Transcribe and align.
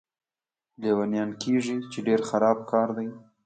لیونیان 0.81 1.31
کېږي، 1.41 1.77
چې 1.91 1.99
ډېر 2.07 2.19
خراب 2.29 2.57
کار 2.71 2.87
دی. 2.97 3.07